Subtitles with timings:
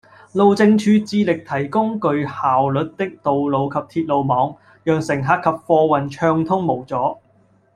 [0.33, 7.19] 路政署致力提供具效率的道路及鐵路網，讓乘客及貨運暢通無阻